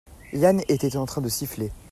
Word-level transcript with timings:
Yann 0.33 0.61
était 0.67 0.97
en 0.97 1.05
train 1.05 1.21
de 1.21 1.29
siffler. 1.29 1.71